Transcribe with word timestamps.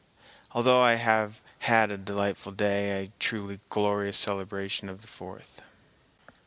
Altogether 0.53 0.77
I 0.79 0.95
have 0.95 1.41
had 1.59 1.91
a 1.91 1.97
delightful 1.99 2.53
day, 2.53 3.03
a 3.05 3.11
truly 3.19 3.59
glorious 3.69 4.17
celebration 4.17 4.89
of 4.89 5.01
the 5.01 5.07
fourth. 5.07 5.61